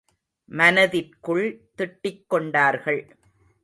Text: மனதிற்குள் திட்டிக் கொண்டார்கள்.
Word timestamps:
மனதிற்குள் 0.51 1.45
திட்டிக் 1.75 2.29
கொண்டார்கள். 2.29 3.01